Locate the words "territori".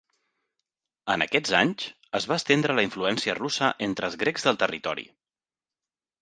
4.65-5.07